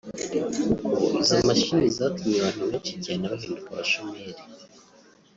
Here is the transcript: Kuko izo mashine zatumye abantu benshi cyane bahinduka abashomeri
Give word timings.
Kuko 0.63 0.89
izo 1.21 1.37
mashine 1.49 1.85
zatumye 1.97 2.37
abantu 2.39 2.63
benshi 2.69 2.93
cyane 3.03 3.23
bahinduka 3.31 3.69
abashomeri 3.71 4.41